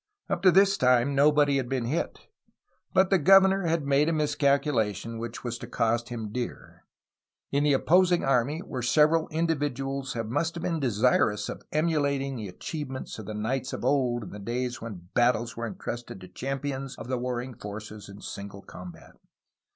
Up 0.29 0.41
to 0.41 0.49
this 0.51 0.77
time 0.77 1.13
nobody 1.13 1.57
had 1.57 1.69
been 1.69 1.85
hit. 1.85 2.21
But 2.91 3.11
the 3.11 3.19
governor 3.19 3.67
had 3.67 3.85
made 3.85 4.09
a 4.09 4.13
miscalculation 4.13 5.19
which 5.19 5.43
was 5.43 5.59
to 5.59 5.67
cost 5.67 6.09
him 6.09 6.31
dear. 6.31 6.85
In 7.51 7.63
the 7.63 7.73
opposing 7.73 8.23
army 8.23 8.61
there 8.61 8.67
were 8.67 8.81
several 8.81 9.27
individuals 9.29 10.13
who 10.13 10.23
must 10.23 10.55
have 10.55 10.63
been 10.63 10.79
desirous 10.79 11.49
of 11.49 11.61
emulating 11.71 12.35
the 12.35 12.47
achievements 12.47 13.19
of 13.19 13.27
the 13.27 13.35
knights 13.35 13.73
of 13.73 13.85
old, 13.85 14.23
in 14.23 14.29
the 14.31 14.39
days 14.39 14.81
when 14.81 15.09
battles 15.13 15.55
were 15.55 15.67
entrusted 15.67 16.19
to 16.21 16.27
champions 16.27 16.95
of 16.97 17.07
the 17.07 17.19
warring 17.19 17.53
forces 17.53 18.09
in 18.09 18.21
single 18.21 18.63
combat. 18.63 19.11